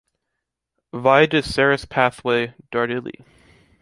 [0.95, 3.23] Val de Serres pathway, Dardilly